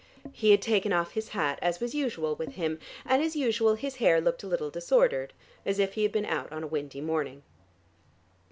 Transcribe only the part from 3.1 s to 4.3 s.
as usual his hair